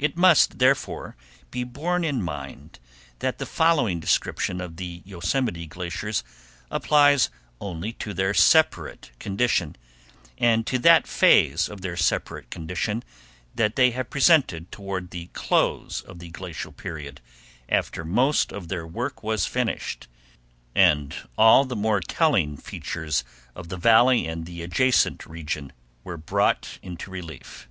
[0.00, 1.14] It must, therefore,
[1.52, 2.80] be borne in mind
[3.20, 6.24] that the following description of the Yosemite glaciers
[6.72, 9.76] applies only to their separate condition,
[10.36, 13.04] and to that phase of their separate condition
[13.54, 17.20] that they presented toward the close of the glacial period
[17.68, 20.08] after most of their work was finished,
[20.74, 23.22] and all the more telling features
[23.54, 27.68] of the Valley and the adjacent region were brought into relief.